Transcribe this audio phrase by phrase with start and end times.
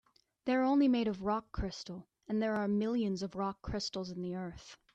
[0.45, 4.33] They're only made of rock crystal, and there are millions of rock crystals in the
[4.33, 4.75] earth.